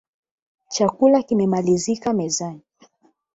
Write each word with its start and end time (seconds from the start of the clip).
Chakula 0.71 1.21
kimemalizika 1.23 2.13
mezani 2.13 2.61